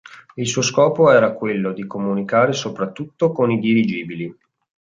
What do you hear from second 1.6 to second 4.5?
di comunicare soprattutto con i dirigibili.